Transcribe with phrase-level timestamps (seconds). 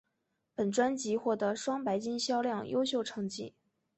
[0.55, 3.53] 本专辑获得双白金销量优秀成绩。